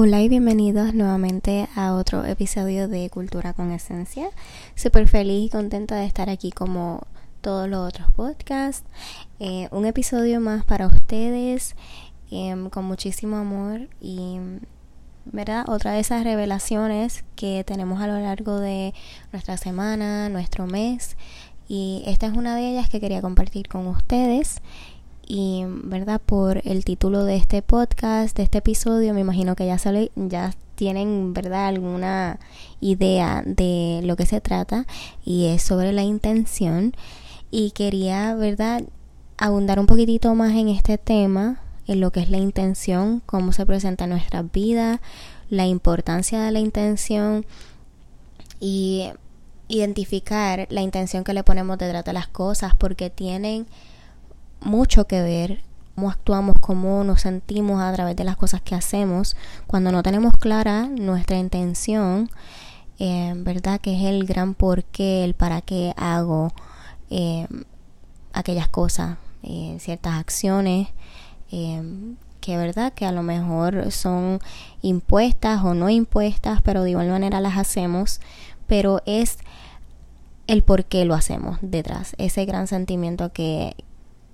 [0.00, 4.30] Hola y bienvenidos nuevamente a otro episodio de Cultura con Esencia.
[4.76, 7.02] Súper feliz y contenta de estar aquí como
[7.40, 8.86] todos los otros podcasts.
[9.40, 11.74] Eh, un episodio más para ustedes
[12.30, 14.38] em, con muchísimo amor y,
[15.24, 15.64] ¿verdad?
[15.68, 18.94] Otra de esas revelaciones que tenemos a lo largo de
[19.32, 21.16] nuestra semana, nuestro mes.
[21.66, 24.62] Y esta es una de ellas que quería compartir con ustedes
[25.28, 29.76] y verdad por el título de este podcast de este episodio me imagino que ya
[29.76, 32.40] sale, ya tienen verdad alguna
[32.80, 34.86] idea de lo que se trata
[35.24, 36.94] y es sobre la intención.
[37.50, 38.84] Y quería verdad
[39.36, 43.66] abundar un poquitito más en este tema en lo que es la intención cómo se
[43.66, 45.00] presenta en nuestras vidas
[45.50, 47.44] la importancia de la intención
[48.60, 49.10] y
[49.68, 53.66] identificar la intención que le ponemos detrás de las cosas porque tienen
[54.60, 55.62] mucho que ver
[55.98, 60.32] cómo actuamos, cómo nos sentimos a través de las cosas que hacemos, cuando no tenemos
[60.36, 62.30] clara nuestra intención,
[63.00, 63.80] eh, ¿verdad?
[63.80, 66.52] Que es el gran por qué, el para qué hago
[67.10, 67.48] eh,
[68.32, 70.86] aquellas cosas, eh, ciertas acciones,
[71.50, 74.38] que verdad que a lo mejor son
[74.82, 78.20] impuestas o no impuestas, pero de igual manera las hacemos,
[78.68, 79.38] pero es
[80.46, 83.74] el por qué lo hacemos detrás, ese gran sentimiento que,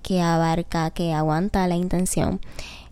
[0.05, 2.39] que abarca, que aguanta la intención,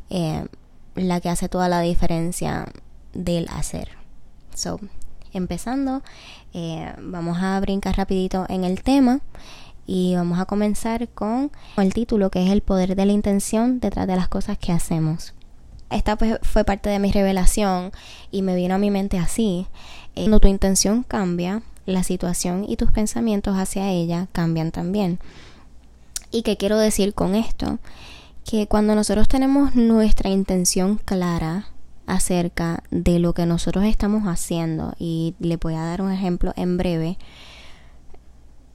[0.10, 0.48] eh,
[0.96, 2.66] la que hace toda la diferencia
[3.14, 3.90] del hacer.
[4.56, 4.80] So,
[5.32, 6.02] empezando,
[6.56, 9.20] eh, vamos a brincar rapidito en el tema
[9.86, 14.08] y vamos a comenzar con el título que es el poder de la intención detrás
[14.08, 15.36] de las cosas que hacemos.
[15.92, 17.92] Esta pues, fue parte de mi revelación
[18.32, 19.68] y me vino a mi mente así.
[20.16, 25.20] Cuando tu intención cambia, la situación y tus pensamientos hacia ella cambian también.
[26.34, 27.78] ¿Y qué quiero decir con esto?
[28.44, 31.68] Que cuando nosotros tenemos nuestra intención clara
[32.08, 36.76] acerca de lo que nosotros estamos haciendo, y le voy a dar un ejemplo en
[36.76, 37.20] breve,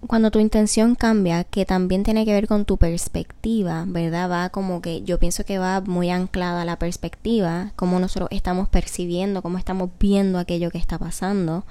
[0.07, 4.31] cuando tu intención cambia, que también tiene que ver con tu perspectiva, ¿verdad?
[4.31, 8.69] Va como que yo pienso que va muy anclada a la perspectiva, cómo nosotros estamos
[8.69, 11.65] percibiendo, cómo estamos viendo aquello que está pasando,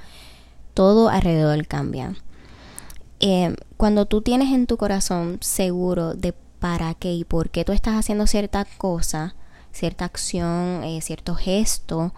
[0.73, 2.17] todo alrededor cambia.
[3.19, 7.71] Eh, cuando tú tienes en tu corazón seguro de para qué y por qué tú
[7.71, 9.35] estás haciendo cierta cosa,
[9.71, 12.13] cierta acción, eh, cierto gesto,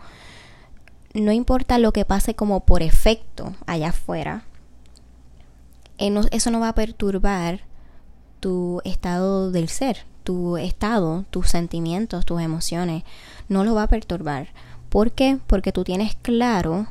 [1.14, 4.44] no importa lo que pase como por efecto allá afuera,
[5.98, 7.62] eh, eso no va a perturbar
[8.40, 13.04] tu estado del ser, tu estado, tus sentimientos, tus emociones,
[13.48, 14.50] no lo va a perturbar.
[14.90, 15.40] ¿Por qué?
[15.48, 16.88] Porque tú tienes claro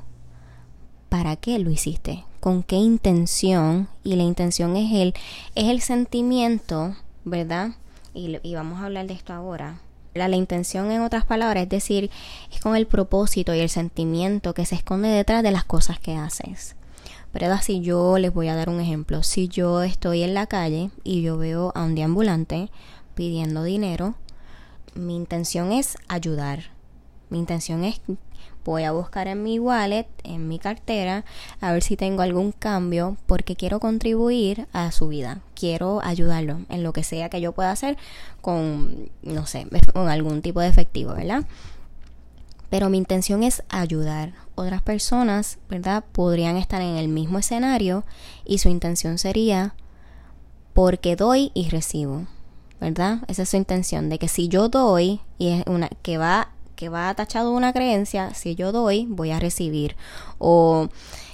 [1.08, 5.15] para qué lo hiciste, con qué intención y la intención es el
[5.54, 7.71] es el sentimiento, ¿verdad?
[8.15, 9.81] Y, y vamos a hablar de esto ahora.
[10.15, 12.10] La, la, intención, en otras palabras, es decir,
[12.53, 16.16] es con el propósito y el sentimiento que se esconde detrás de las cosas que
[16.16, 16.75] haces.
[17.32, 17.60] ¿Verdad?
[17.62, 21.22] Si yo les voy a dar un ejemplo, si yo estoy en la calle y
[21.22, 22.70] yo veo a un deambulante
[23.15, 24.15] pidiendo dinero,
[24.94, 26.70] mi intención es ayudar.
[27.31, 28.00] Mi intención es
[28.64, 31.25] voy a buscar en mi wallet, en mi cartera,
[31.60, 35.41] a ver si tengo algún cambio porque quiero contribuir a su vida.
[35.54, 37.97] Quiero ayudarlo en lo que sea que yo pueda hacer
[38.41, 41.47] con, no sé, con algún tipo de efectivo, ¿verdad?
[42.70, 44.34] Pero mi intención es ayudar.
[44.54, 46.04] Otras personas, ¿verdad?
[46.12, 48.04] Podrían estar en el mismo escenario
[48.44, 49.75] y su intención sería
[50.75, 52.26] porque doy y recibo.
[52.81, 53.19] ¿verdad?
[53.26, 56.89] Esa es su intención, de que si yo doy y es una que va que
[56.89, 59.97] va tachado una creencia, si yo doy, voy a recibir.
[60.39, 60.89] O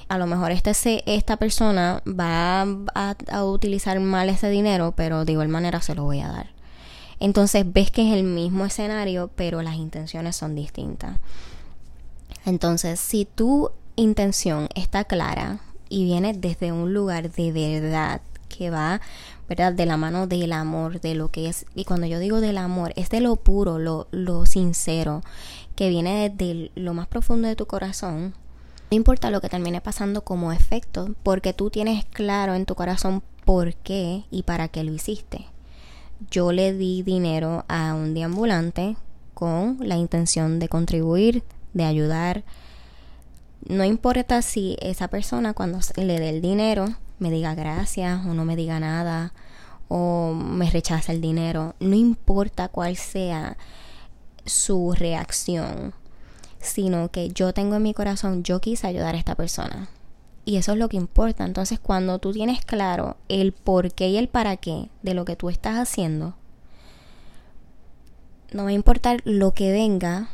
[0.09, 5.49] a lo mejor este, esta persona va a, utilizar mal ese dinero, pero de igual
[5.49, 6.47] manera se lo voy a dar.
[7.21, 11.19] Entonces ves que es el mismo escenario, pero las intenciones son distintas.
[12.47, 15.61] Entonces, si tu intención está clara
[15.91, 19.03] y viene desde un lugar de verdad que va
[19.49, 19.73] ¿verdad?
[19.73, 22.93] De la mano del amor, de lo que es, y cuando yo digo del amor,
[22.97, 25.23] es de lo puro, lo, lo sincero,
[25.77, 28.35] que viene desde lo más profundo de tu corazón.
[28.91, 33.23] No importa lo que termine pasando como efecto, porque tú tienes claro en tu corazón
[33.45, 35.47] por qué y para qué lo hiciste.
[36.31, 38.97] Yo le di dinero a un deambulante
[39.35, 41.43] con la intención de contribuir,
[41.73, 42.45] de ayudar.
[43.67, 46.87] No importa si esa persona cuando le dé el dinero
[47.19, 49.33] me diga gracias o no me diga nada
[49.89, 53.57] o me rechaza el dinero, no importa cuál sea
[54.45, 55.95] su reacción,
[56.61, 59.89] sino que yo tengo en mi corazón, yo quise ayudar a esta persona.
[60.47, 61.45] Y eso es lo que importa.
[61.45, 65.37] Entonces, cuando tú tienes claro el por qué y el para qué de lo que
[65.37, 66.35] tú estás haciendo,
[68.53, 70.29] no va a importar lo que venga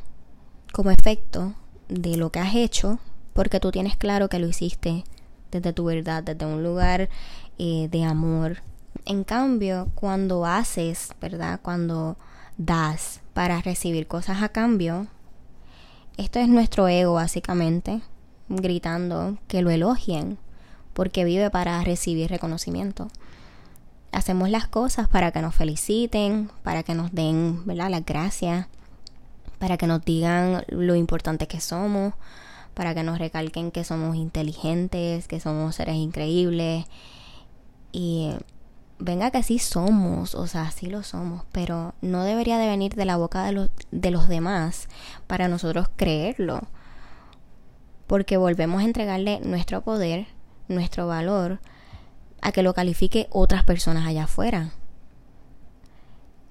[0.72, 1.54] como efecto
[1.88, 2.98] de lo que has hecho,
[3.32, 5.04] porque tú tienes claro que lo hiciste
[5.50, 7.08] desde tu verdad, desde un lugar
[7.58, 8.62] eh, de amor.
[9.06, 11.60] En cambio, cuando haces, ¿verdad?
[11.62, 12.16] Cuando
[12.56, 15.06] das para recibir cosas a cambio,
[16.16, 18.02] esto es nuestro ego básicamente,
[18.48, 20.38] gritando que lo elogien,
[20.92, 23.08] porque vive para recibir reconocimiento.
[24.12, 27.90] Hacemos las cosas para que nos feliciten, para que nos den ¿verdad?
[27.90, 28.66] las gracias,
[29.58, 32.14] para que nos digan lo importante que somos,
[32.80, 36.86] para que nos recalquen que somos inteligentes, que somos seres increíbles.
[37.92, 38.30] Y
[38.98, 43.04] venga que sí somos, o sea, sí lo somos, pero no debería de venir de
[43.04, 44.88] la boca de los, de los demás
[45.26, 46.62] para nosotros creerlo.
[48.06, 50.28] Porque volvemos a entregarle nuestro poder,
[50.68, 51.60] nuestro valor,
[52.40, 54.70] a que lo califique otras personas allá afuera.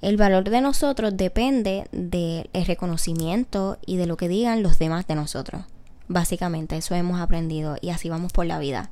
[0.03, 5.15] El valor de nosotros depende del reconocimiento y de lo que digan los demás de
[5.15, 5.63] nosotros.
[6.11, 8.89] Básicamente, eso hemos aprendido y así vamos por la vida.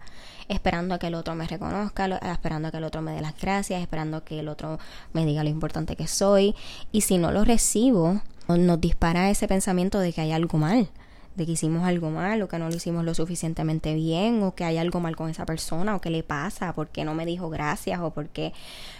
[0.49, 3.35] Esperando a que el otro me reconozca, esperando a que el otro me dé las
[3.35, 4.77] gracias, esperando a que el otro
[5.13, 6.53] me diga lo importante que soy.
[6.91, 10.89] Y si no lo recibo, nos dispara ese pensamiento de que hay algo mal,
[11.35, 14.63] de que hicimos algo mal o que no lo hicimos lo suficientemente bien o que
[14.63, 17.99] hay algo mal con esa persona o que le pasa, porque no me dijo gracias
[17.99, 18.53] o porque,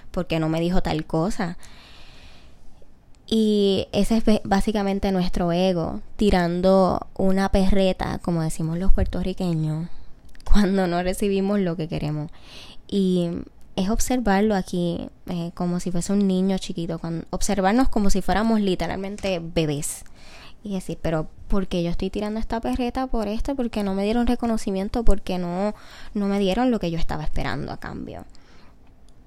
[0.10, 1.60] porque no me dijo tal cosa.
[3.30, 9.90] Y ese es básicamente nuestro ego tirando una perreta, como decimos los puertorriqueños,
[10.46, 12.32] cuando no recibimos lo que queremos.
[12.88, 13.30] Y
[13.76, 19.40] es observarlo aquí eh, como si fuese un niño chiquito, observarnos como si fuéramos literalmente
[19.40, 20.06] bebés.
[20.64, 23.56] Y decir, pero ¿por qué yo estoy tirando esta perreta por esto?
[23.56, 25.76] Porque no me dieron reconocimiento, porque no,
[26.14, 28.26] no me dieron lo que yo estaba esperando a cambio.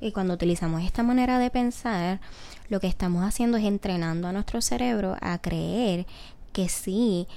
[0.01, 2.21] Y cuando utilizamos esta manera de pensar,
[2.69, 6.07] lo que estamos haciendo es entrenando a nuestro cerebro a creer
[6.53, 7.29] que sí,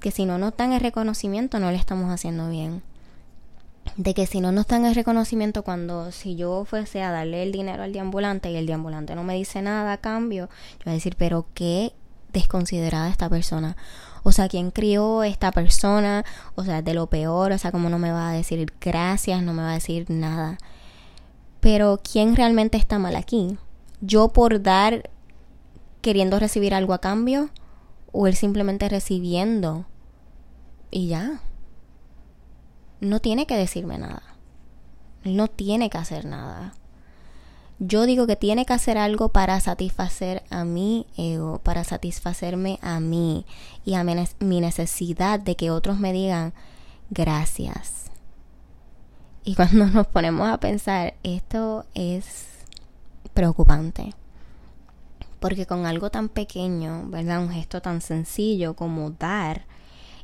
[0.00, 2.82] que si no nos dan el reconocimiento no le estamos haciendo bien.
[3.96, 7.50] De que si no nos dan el reconocimiento cuando si yo fuese a darle el
[7.50, 10.48] dinero al deambulante y el deambulante no me dice nada a cambio,
[10.78, 11.92] yo voy a decir, pero qué
[12.32, 13.76] desconsiderada esta persona.
[14.22, 16.24] O sea, ¿quién crió esta persona?
[16.54, 19.52] O sea, de lo peor, o sea, como no me va a decir gracias, no
[19.52, 20.58] me va a decir nada.
[21.62, 23.56] Pero ¿quién realmente está mal aquí?
[24.00, 25.10] ¿Yo por dar
[26.00, 27.50] queriendo recibir algo a cambio?
[28.10, 29.86] ¿O él simplemente recibiendo?
[30.90, 31.40] Y ya.
[33.00, 34.24] No tiene que decirme nada.
[35.22, 36.74] No tiene que hacer nada.
[37.78, 42.98] Yo digo que tiene que hacer algo para satisfacer a mi ego, para satisfacerme a
[42.98, 43.46] mí
[43.84, 46.54] y a mi necesidad de que otros me digan
[47.10, 48.01] gracias
[49.44, 52.46] y cuando nos ponemos a pensar, esto es
[53.34, 54.14] preocupante.
[55.40, 57.42] Porque con algo tan pequeño, ¿verdad?
[57.42, 59.64] Un gesto tan sencillo como dar,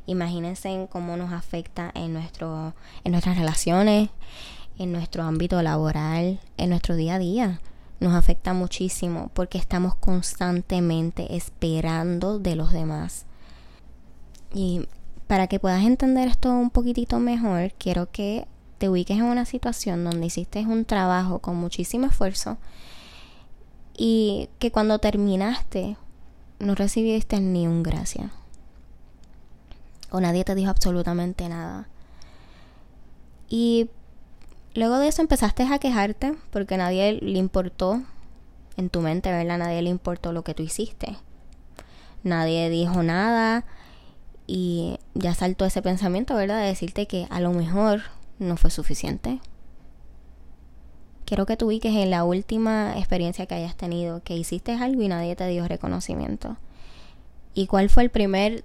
[0.06, 4.10] imagínense en cómo nos afecta en, nuestro, en nuestras relaciones,
[4.78, 7.60] en nuestro ámbito laboral, en nuestro día a día.
[7.98, 13.26] Nos afecta muchísimo porque estamos constantemente esperando de los demás.
[14.54, 14.86] Y
[15.26, 18.46] para que puedas entender esto un poquitito mejor, quiero que
[18.78, 22.56] te ubiques en una situación donde hiciste un trabajo con muchísimo esfuerzo
[23.96, 25.96] y que cuando terminaste
[26.60, 28.30] no recibiste ni un gracias.
[30.10, 31.88] O nadie te dijo absolutamente nada.
[33.48, 33.90] Y
[34.74, 38.02] luego de eso empezaste a quejarte porque nadie le importó
[38.76, 39.58] en tu mente, ¿verdad?
[39.58, 41.16] Nadie le importó lo que tú hiciste.
[42.22, 43.64] Nadie dijo nada
[44.46, 46.60] y ya saltó ese pensamiento, ¿verdad?
[46.60, 48.02] De decirte que a lo mejor
[48.38, 49.40] no fue suficiente.
[51.24, 55.08] Quiero que tú ubiques en la última experiencia que hayas tenido, que hiciste algo y
[55.08, 56.56] nadie te dio reconocimiento.
[57.54, 58.64] ¿Y cuál fue el primer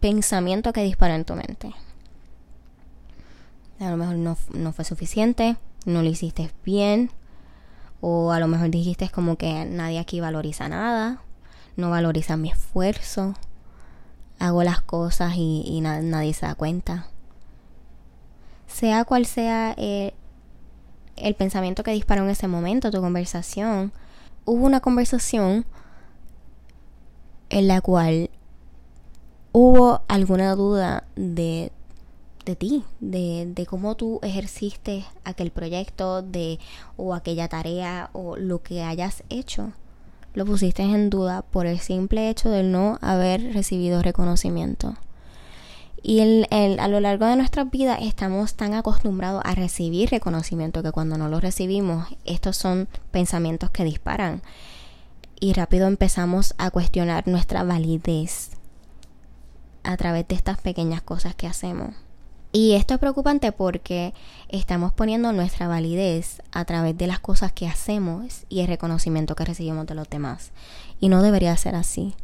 [0.00, 1.72] pensamiento que disparó en tu mente?
[3.80, 7.10] A lo mejor no, no fue suficiente, no lo hiciste bien,
[8.00, 11.22] o a lo mejor dijiste como que nadie aquí valoriza nada,
[11.76, 13.34] no valoriza mi esfuerzo,
[14.38, 17.06] hago las cosas y, nadie se da cuenta
[18.72, 20.14] sea cual sea eh,
[21.16, 23.92] el pensamiento que disparó en ese momento, tu conversación,
[24.44, 25.64] hubo una conversación
[27.50, 28.30] en la cual
[29.52, 31.70] hubo alguna duda de,
[32.44, 36.58] de ti, de, de, cómo tú ejerciste aquel proyecto, de
[36.96, 39.72] o aquella tarea o lo que hayas hecho.
[40.34, 44.94] Lo pusiste en duda por el simple hecho de no haber recibido reconocimiento.
[46.02, 46.46] Y el,
[46.80, 51.28] a lo largo de nuestras vidas estamos tan acostumbrados a recibir reconocimiento que cuando no
[51.28, 54.42] lo recibimos, estos son pensamientos que disparan.
[55.38, 58.50] Y rápido empezamos a cuestionar nuestra validez.
[59.84, 61.94] a través de estas pequeñas cosas que hacemos.
[62.52, 64.12] Y esto es preocupante porque
[64.48, 69.44] estamos poniendo nuestra validez a través de las cosas que hacemos y el reconocimiento que
[69.46, 70.52] recibimos de los demás.
[71.00, 72.14] Y no debería ser así,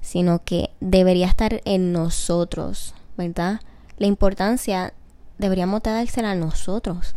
[0.00, 3.60] sino que debería estar en nosotros, ¿verdad?
[3.98, 4.94] La importancia
[5.38, 7.14] deberíamos dársela a nosotros.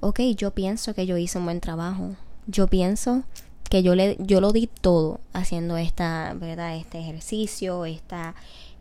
[0.00, 2.16] Ok, yo pienso que yo hice un buen trabajo.
[2.46, 3.24] Yo pienso
[3.70, 6.76] que yo, le, yo lo di todo haciendo esta, ¿verdad?
[6.76, 8.34] Este ejercicio, esta...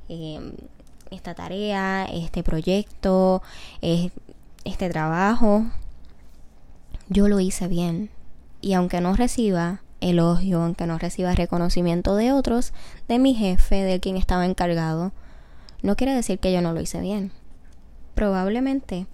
[0.10, 0.54] Eh,
[1.12, 3.42] esta tarea, este proyecto,
[3.82, 5.66] este trabajo,
[7.10, 8.10] yo lo hice bien.
[8.62, 12.74] Y aunque no reciba elogio, aunque no reciba reconocimiento de otros,
[13.08, 15.12] de mi jefe, de quien estaba encargado,
[15.82, 17.32] no quiere decir que yo no lo hice bien.
[18.14, 19.08] Probablemente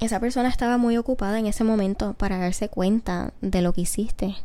[0.00, 4.36] esa persona estaba muy ocupada en ese momento para darse cuenta de lo que hiciste.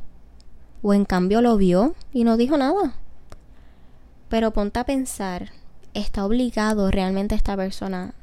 [0.81, 2.93] O en cambio lo vio y no dijo nada.
[4.29, 5.51] Pero ponte a pensar,
[5.93, 8.13] ¿está obligado realmente esta persona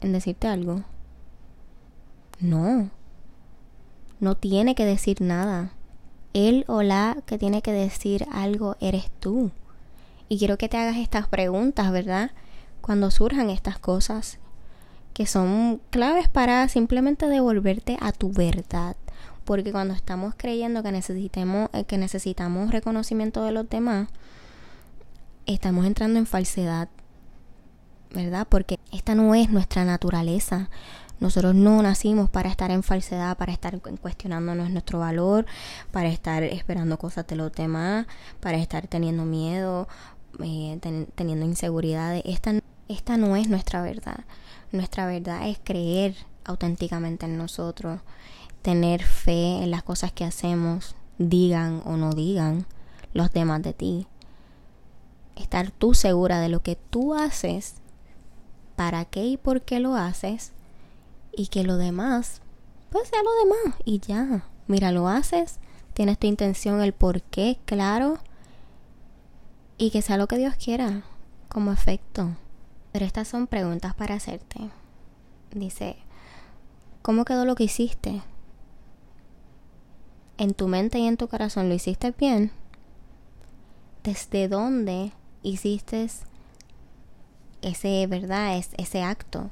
[0.00, 0.82] en decirte algo?
[2.40, 2.90] No.
[4.20, 5.72] No tiene que decir nada.
[6.34, 9.52] Él o la que tiene que decir algo eres tú.
[10.28, 12.32] Y quiero que te hagas estas preguntas, ¿verdad?
[12.80, 14.38] Cuando surjan estas cosas
[15.14, 18.96] que son claves para simplemente devolverte a tu verdad.
[19.44, 24.08] Porque cuando estamos creyendo que necesitemos, eh, que necesitamos reconocimiento de los demás,
[25.46, 26.88] estamos entrando en falsedad,
[28.14, 28.46] ¿verdad?
[28.48, 30.68] Porque esta no es nuestra naturaleza.
[31.18, 35.46] Nosotros no nacimos para estar en falsedad, para estar cuestionándonos nuestro valor,
[35.90, 38.06] para estar esperando cosas de los demás,
[38.38, 39.88] para estar teniendo miedo,
[40.42, 40.78] eh,
[41.14, 42.22] teniendo inseguridades.
[42.24, 42.54] Esta,
[42.88, 44.24] esta no es nuestra verdad.
[44.72, 46.14] Nuestra verdad es creer
[46.44, 48.00] auténticamente en nosotros,
[48.62, 52.66] tener fe en las cosas que hacemos, digan o no digan
[53.12, 54.06] los demás de ti
[55.38, 57.74] estar tú segura de lo que tú haces,
[58.76, 60.52] para qué y por qué lo haces,
[61.32, 62.42] y que lo demás,
[62.90, 64.44] pues sea lo demás, y ya.
[64.66, 65.58] Mira, lo haces,
[65.94, 68.18] tienes tu intención, el por qué, claro,
[69.78, 71.02] y que sea lo que Dios quiera,
[71.48, 72.36] como efecto.
[72.92, 74.70] Pero estas son preguntas para hacerte.
[75.52, 75.96] Dice,
[77.00, 78.22] ¿cómo quedó lo que hiciste?
[80.36, 82.50] En tu mente y en tu corazón lo hiciste bien.
[84.02, 86.08] ¿Desde dónde hiciste
[87.62, 88.56] ese, ¿verdad?
[88.56, 89.50] Es, ese acto.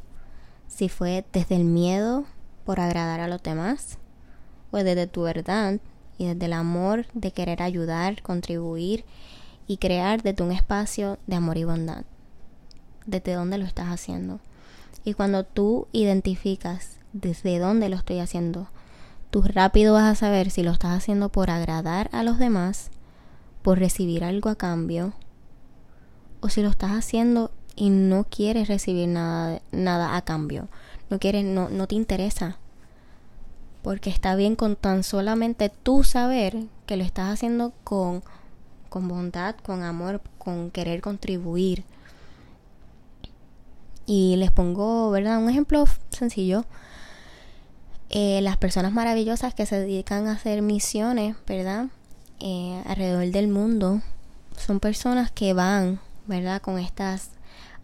[0.69, 2.25] Si fue desde el miedo
[2.65, 3.99] por agradar a los demás,
[4.71, 5.81] o desde tu verdad
[6.19, 9.05] y desde el amor de querer ayudar, contribuir
[9.67, 12.05] y crear desde un espacio de amor y bondad.
[13.07, 14.41] Desde dónde lo estás haciendo.
[15.05, 18.69] Y cuando tú identificas desde dónde lo estoy haciendo,
[19.31, 22.91] tú rápido vas a saber si lo estás haciendo por agradar a los demás,
[23.63, 25.13] por recibir algo a cambio,
[26.41, 30.69] o si lo estás haciendo y no quieres recibir nada, nada a cambio,
[31.11, 32.59] no quieres, no, no te interesa.
[33.83, 38.23] Porque está bien con tan solamente tú saber que lo estás haciendo con,
[38.97, 41.85] con bondad, con amor, con querer contribuir.
[44.07, 45.37] Y les pongo, ¿verdad?
[45.37, 46.65] Un ejemplo sencillo.
[48.09, 51.89] Eh, las personas maravillosas que se dedican a hacer misiones, ¿verdad?
[52.41, 54.01] Eh, alrededor del mundo,
[54.57, 56.63] son personas que van ¿verdad?
[56.63, 57.33] Con estas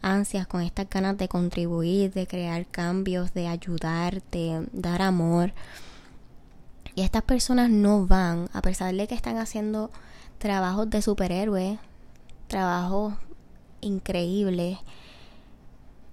[0.00, 5.52] ansias, con estas ganas de contribuir, de crear cambios, de ayudar, de dar amor.
[6.94, 9.90] Y estas personas no van, a pesar de que están haciendo
[10.42, 11.78] trabajos de superhéroes,
[12.48, 13.14] trabajos
[13.80, 14.76] increíbles,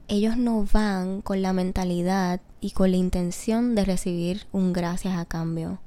[0.08, 5.26] ellos no van con la mentalidad y con la intención de recibir un gracias a
[5.26, 5.80] cambio.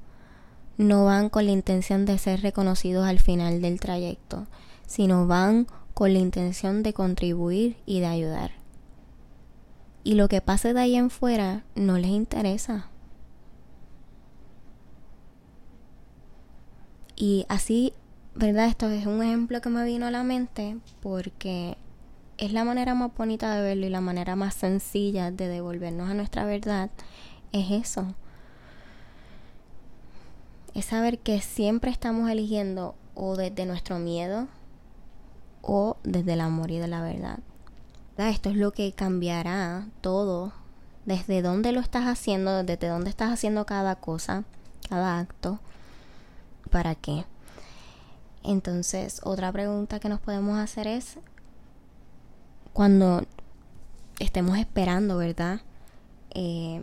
[0.77, 4.45] No van con la intención de ser reconocidos al final del trayecto,
[4.87, 8.51] sino van con la intención de contribuir y de ayudar.
[10.03, 12.89] Y lo que pase de ahí en fuera no les interesa.
[17.15, 17.93] Y así,
[18.35, 18.67] ¿verdad?
[18.67, 21.77] Esto es un ejemplo que me vino a la mente porque
[22.37, 26.13] es la manera más bonita de verlo y la manera más sencilla de devolvernos a
[26.13, 26.89] nuestra verdad.
[27.51, 28.15] Es eso.
[30.73, 34.47] Es saber que siempre estamos eligiendo o desde nuestro miedo,
[35.61, 37.39] o desde el amor y de la verdad.
[38.17, 40.53] Esto es lo que cambiará todo.
[41.05, 44.43] Desde dónde lo estás haciendo, desde dónde estás haciendo cada cosa,
[44.89, 45.59] cada acto,
[46.71, 47.25] para qué.
[48.43, 51.17] Entonces, otra pregunta que nos podemos hacer es,
[52.73, 53.23] cuando
[54.19, 55.61] estemos esperando, ¿verdad?
[56.31, 56.81] Eh,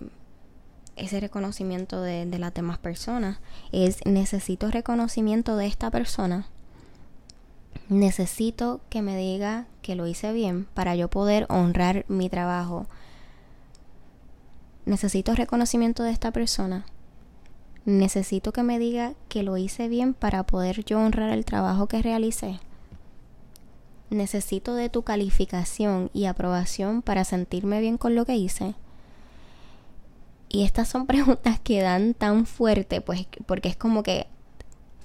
[0.97, 3.39] ese reconocimiento de, de las demás personas,
[3.73, 6.47] es, necesito reconocimiento de esta persona
[7.91, 12.87] necesito que me diga que lo hice bien para yo poder honrar mi trabajo.
[14.87, 16.87] Necesito reconocimiento de esta persona.
[17.85, 22.03] Necesito que me diga que lo hice bien para poder yo honrar el trabajo que
[22.03, 22.61] realicé.
[24.11, 28.75] Necesito de tu calificación y aprobación para sentirme bien con lo que hice.
[30.49, 34.27] Y estas son preguntas que dan tan fuerte, pues, porque es como que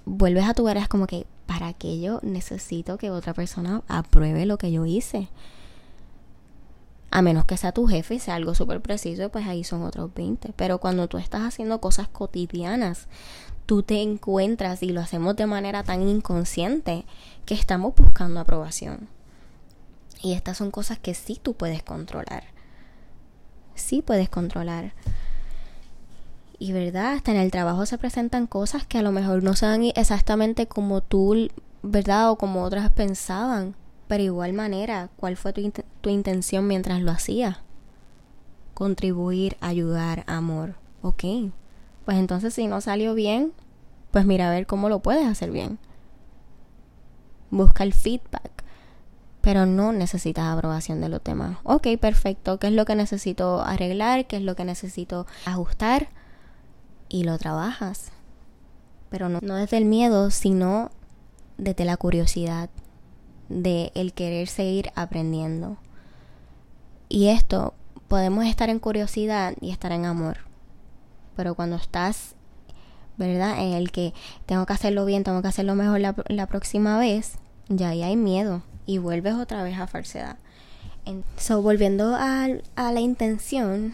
[0.05, 4.45] vuelves a tu vera, es como que, ¿para qué yo necesito que otra persona apruebe
[4.45, 5.29] lo que yo hice?
[7.15, 10.13] A menos que sea tu jefe y sea algo súper preciso, pues ahí son otros
[10.13, 10.51] 20.
[10.57, 13.07] Pero cuando tú estás haciendo cosas cotidianas,
[13.65, 17.05] tú te encuentras y lo hacemos de manera tan inconsciente
[17.45, 19.07] que estamos buscando aprobación.
[20.21, 22.43] Y estas son cosas que sí tú puedes controlar.
[23.75, 24.91] Sí puedes controlar.
[26.59, 29.83] Y verdad, hasta en el trabajo se presentan cosas que a lo mejor no sean
[29.95, 31.47] exactamente como tú,
[31.81, 32.31] ¿verdad?
[32.31, 33.73] O como otras pensaban.
[34.07, 35.71] Pero igual manera, ¿cuál fue tu,
[36.01, 37.57] tu intención mientras lo hacías?
[38.73, 40.75] Contribuir, ayudar, amor.
[41.01, 41.23] Ok.
[42.05, 43.51] Pues entonces si no salió bien,
[44.11, 45.79] pues mira a ver cómo lo puedes hacer bien.
[47.49, 48.51] Busca el feedback.
[49.41, 51.57] Pero no necesitas aprobación de los demás.
[51.63, 52.59] Ok, perfecto.
[52.59, 54.25] ¿Qué es lo que necesito arreglar?
[54.27, 56.09] ¿Qué es lo que necesito ajustar?
[57.09, 58.11] y lo trabajas.
[59.09, 60.91] Pero no, no desde el miedo, sino
[61.57, 62.69] desde la curiosidad,
[63.49, 65.77] de el querer seguir aprendiendo.
[67.09, 67.73] Y esto,
[68.07, 70.37] podemos estar en curiosidad y estar en amor.
[71.35, 72.35] Pero cuando estás,
[73.17, 73.59] ¿verdad?
[73.61, 74.13] En el que
[74.45, 77.37] tengo que hacerlo bien, tengo que hacerlo mejor la, la próxima vez,
[77.67, 80.37] ya ahí hay miedo y vuelves otra vez a falsedad.
[81.37, 83.93] So, volviendo a, a la intención,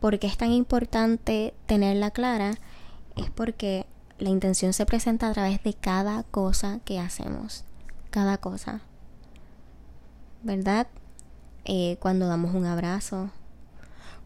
[0.00, 2.54] ¿Por qué es tan importante tenerla clara?
[3.16, 3.86] Es porque
[4.18, 7.64] la intención se presenta a través de cada cosa que hacemos.
[8.10, 8.80] Cada cosa.
[10.42, 10.86] ¿Verdad?
[11.64, 13.30] Eh, cuando damos un abrazo,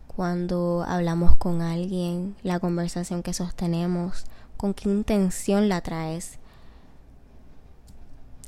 [0.07, 4.25] cuando hablamos con alguien, la conversación que sostenemos,
[4.57, 6.39] con qué intención la traes.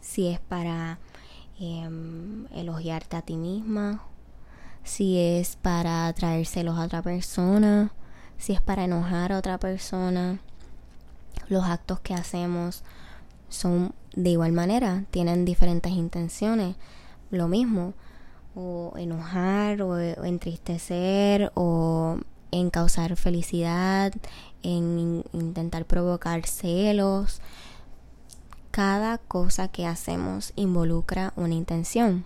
[0.01, 0.99] Si es para
[1.59, 4.03] em, elogiarte a ti misma
[4.85, 7.91] si es para traérselos a otra persona,
[8.37, 10.39] si es para enojar a otra persona.
[11.49, 12.85] Los actos que hacemos
[13.55, 16.77] son de igual manera, tienen diferentes intenciones.
[17.31, 17.95] Lo mismo,
[18.55, 22.19] o enojar, o, entristecer, o
[22.51, 24.13] en causar felicidad,
[24.63, 27.41] en intentar provocar celos.
[28.71, 32.25] Cada cosa que hacemos involucra una intención.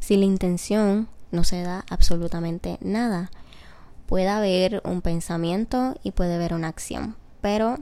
[0.00, 3.30] Si la intención no se da absolutamente nada.
[4.06, 7.78] Puede haber un pensamiento y puede haber una acción, pero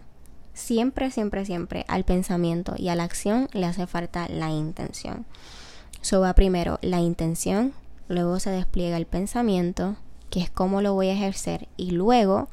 [0.57, 5.27] siempre, siempre, siempre al pensamiento y a la acción le hace falta la intención.
[6.01, 7.73] So va primero la intención,
[8.09, 9.97] luego se despliega el pensamiento,
[10.31, 12.49] que es cómo lo voy a ejercer, y luego,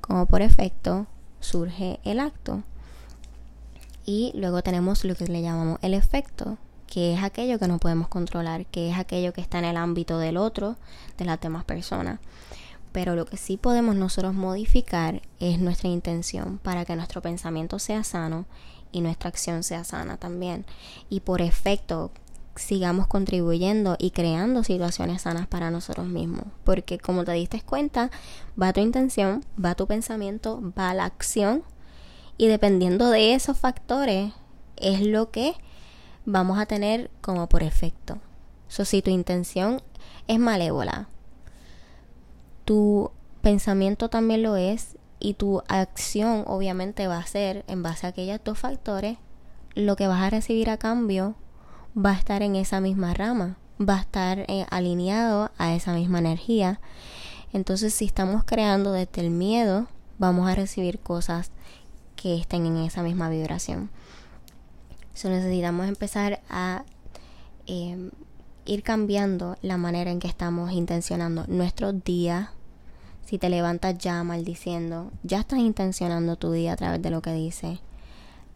[0.00, 1.06] como por efecto,
[1.40, 2.62] surge el acto.
[4.06, 8.08] Y luego tenemos lo que le llamamos el efecto, que es aquello que no podemos
[8.08, 10.76] controlar, que es aquello que está en el ámbito del otro,
[11.18, 12.20] de las demás personas.
[12.94, 18.04] Pero lo que sí podemos nosotros modificar es nuestra intención para que nuestro pensamiento sea
[18.04, 18.46] sano
[18.92, 20.64] y nuestra acción sea sana también.
[21.10, 22.12] Y por efecto
[22.54, 26.44] sigamos contribuyendo y creando situaciones sanas para nosotros mismos.
[26.62, 28.12] Porque como te diste cuenta,
[28.60, 31.64] va tu intención, va tu pensamiento, va la acción.
[32.38, 34.32] Y dependiendo de esos factores
[34.76, 35.54] es lo que
[36.26, 38.18] vamos a tener como por efecto.
[38.68, 39.82] So, si tu intención
[40.28, 41.08] es malévola,
[42.64, 43.10] tu
[43.42, 48.40] pensamiento también lo es y tu acción obviamente va a ser en base a aquellos
[48.44, 49.18] dos factores,
[49.74, 51.34] lo que vas a recibir a cambio
[51.96, 56.18] va a estar en esa misma rama, va a estar eh, alineado a esa misma
[56.18, 56.80] energía.
[57.52, 59.86] Entonces, si estamos creando desde el miedo,
[60.18, 61.50] vamos a recibir cosas
[62.16, 63.90] que estén en esa misma vibración.
[65.14, 66.84] So, necesitamos empezar a
[67.66, 68.10] em,
[68.64, 72.48] ir cambiando la manera en que estamos intencionando nuestros días.
[73.26, 77.32] Si te levantas ya maldiciendo, ya estás intencionando tu día a través de lo que
[77.32, 77.80] dices.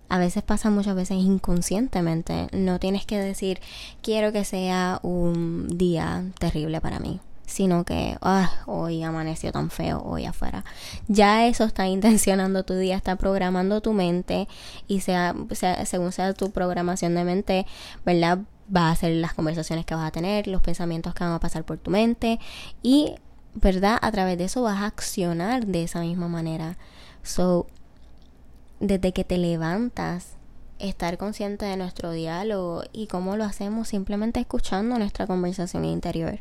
[0.09, 2.48] A veces pasa muchas veces inconscientemente.
[2.52, 3.61] No tienes que decir,
[4.02, 10.02] quiero que sea un día terrible para mí sino que ah, hoy amaneció tan feo
[10.04, 10.64] hoy afuera.
[11.09, 14.46] Ya eso está intencionando tu día, está programando tu mente
[14.87, 15.35] y sea,
[15.85, 17.66] según sea tu programación de mente,
[18.04, 18.40] ¿verdad?
[18.74, 21.64] Va a ser las conversaciones que vas a tener, los pensamientos que van a pasar
[21.64, 22.38] por tu mente
[22.83, 23.14] y,
[23.60, 23.98] ¿verdad?
[24.00, 26.76] A través de eso vas a accionar de esa misma manera.
[27.22, 27.66] So,
[28.80, 30.36] desde que te levantas,
[30.78, 36.38] estar consciente de nuestro diálogo y cómo lo hacemos simplemente escuchando nuestra conversación interior.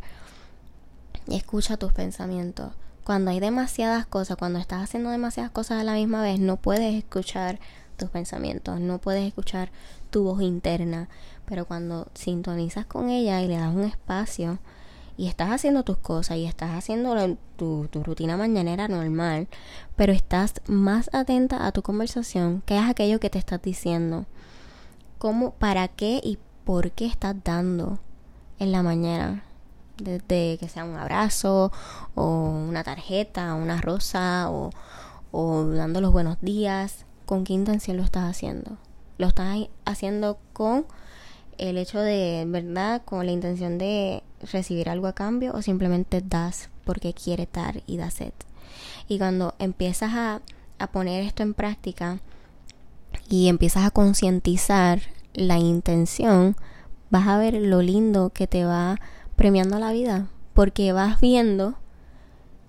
[1.27, 2.71] Escucha tus pensamientos.
[3.03, 6.93] Cuando hay demasiadas cosas, cuando estás haciendo demasiadas cosas a la misma vez, no puedes
[6.93, 7.60] escuchar
[7.95, 9.71] tus pensamientos, no puedes escuchar
[10.12, 11.10] tu voz interna,
[11.45, 14.60] pero cuando sintonizas con ella y le das un espacio
[15.17, 19.47] y estás haciendo tus cosas y estás haciendo tu, tu rutina mañanera normal,
[19.95, 24.27] pero estás más atenta a tu conversación, que es aquello que te estás diciendo,
[25.17, 27.99] cómo, para qué y por qué estás dando
[28.60, 29.43] en la mañana.
[29.97, 31.71] Desde que sea un abrazo
[32.13, 34.69] o una tarjeta, una rosa o,
[35.32, 38.77] o dando los buenos días, ¿con qué intención lo estás haciendo?
[39.17, 40.86] ¿Lo estás haciendo con
[41.58, 43.01] el hecho de, ¿verdad?
[43.03, 44.21] Con la intención de
[44.52, 48.34] recibir algo a cambio o simplemente das porque quieres dar y das sed.
[49.08, 50.41] Y cuando empiezas a,
[50.80, 52.19] a poner esto en práctica
[53.30, 55.02] y empiezas a concientizar
[55.34, 56.56] la intención,
[57.10, 59.00] vas a ver lo lindo que te va
[59.36, 61.76] premiando la vida, porque vas viendo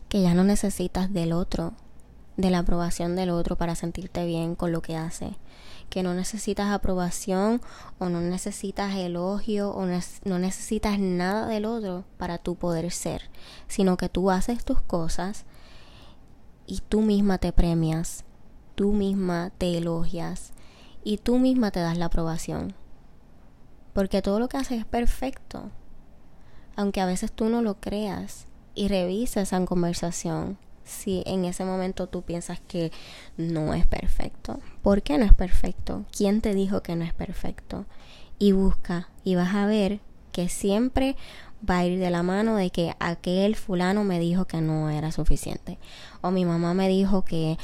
[0.08, 1.72] que ya no necesitas del otro,
[2.36, 5.36] de la aprobación del otro para sentirte bien con lo que hace,
[5.88, 7.60] que no necesitas aprobación
[7.98, 13.30] o no necesitas elogio o no necesitas nada del otro para tú poder ser,
[13.66, 15.44] sino que tú haces tus cosas
[16.66, 18.24] y tú misma te premias,
[18.74, 20.52] tú misma te elogias
[21.02, 22.74] y tú misma te das la aprobación.
[23.94, 25.70] Porque todo lo que haces es perfecto.
[26.76, 32.06] Aunque a veces tú no lo creas y revisas esa conversación si en ese momento
[32.06, 32.90] tú piensas que
[33.36, 34.60] no es perfecto.
[34.82, 36.04] ¿Por qué no es perfecto?
[36.16, 37.86] ¿Quién te dijo que no es perfecto?
[38.38, 40.00] Y busca y vas a ver
[40.32, 41.16] que siempre
[41.68, 45.10] va a ir de la mano de que aquel fulano me dijo que no era
[45.12, 45.78] suficiente
[46.20, 47.58] o mi mamá me dijo que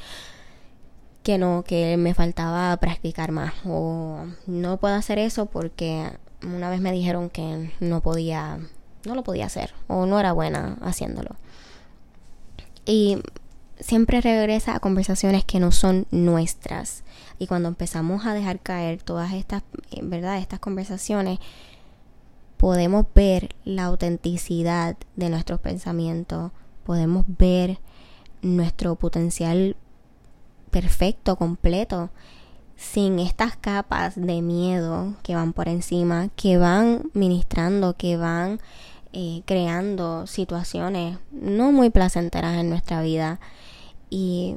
[1.23, 6.11] que no que me faltaba practicar más o no puedo hacer eso porque
[6.43, 8.59] una vez me dijeron que no podía
[9.05, 11.37] no lo podía hacer o no era buena haciéndolo
[12.87, 13.19] y
[13.81, 17.05] siempre regresa a conversaciones que no son nuestras.
[17.39, 20.39] Y cuando empezamos a dejar caer todas estas, eh, ¿verdad?
[20.39, 21.39] Estas conversaciones,
[22.57, 26.53] podemos ver la autenticidad de nuestros pensamientos,
[26.85, 27.79] podemos ver
[28.43, 29.77] nuestro potencial
[30.71, 32.11] perfecto, completo,
[32.77, 38.61] sin estas capas de miedo que van por encima, que van ministrando, que van
[39.17, 43.39] eh, creando situaciones no muy placenteras en nuestra vida
[44.11, 44.57] y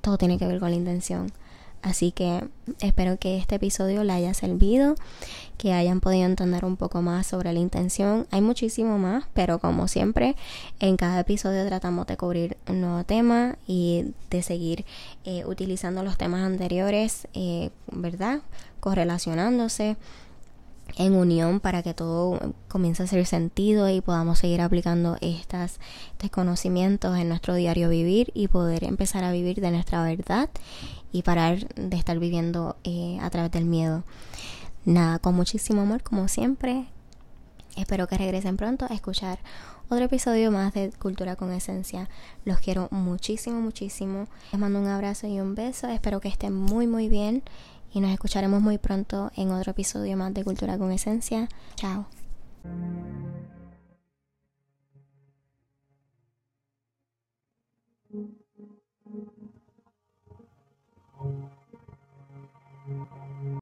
[0.00, 1.32] todo tiene que ver con la intención.
[1.82, 2.44] Así que
[2.80, 4.94] espero que este episodio le haya servido,
[5.58, 8.28] que hayan podido entender un poco más sobre la intención.
[8.30, 10.36] Hay muchísimo más, pero como siempre,
[10.78, 14.84] en cada episodio tratamos de cubrir un nuevo tema y de seguir
[15.24, 18.42] eh, utilizando los temas anteriores, eh, ¿verdad?
[18.78, 19.96] Correlacionándose
[20.96, 25.78] en unión para que todo comience a hacer sentido y podamos seguir aplicando estas,
[26.12, 30.50] estos conocimientos en nuestro diario vivir y poder empezar a vivir de nuestra verdad
[31.12, 34.04] y parar de estar viviendo eh, a través del miedo.
[34.84, 36.86] Nada, con muchísimo amor como siempre.
[37.76, 39.38] Espero que regresen pronto a escuchar
[39.88, 42.08] otro episodio más de Cultura con Esencia.
[42.44, 44.26] Los quiero muchísimo, muchísimo.
[44.50, 45.86] Les mando un abrazo y un beso.
[45.88, 47.42] Espero que estén muy, muy bien
[47.92, 51.48] y nos escucharemos muy pronto en otro episodio más de Cultura con Esencia.
[51.76, 52.06] Chao.